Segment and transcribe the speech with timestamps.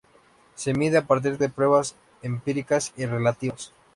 [0.55, 3.71] Se mide a partir de pruebas empíricas y relativas.